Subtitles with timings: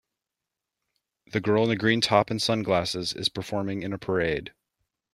[1.27, 4.51] The girl in the green top and sunglasses is performing in a parade.